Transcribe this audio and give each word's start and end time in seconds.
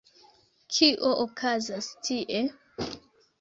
Kio 0.77 1.11
okazas 1.25 1.91
tie? 2.09 2.43